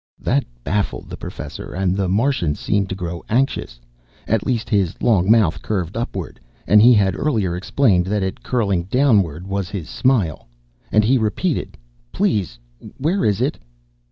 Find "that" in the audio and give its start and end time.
0.19-0.45, 8.07-8.23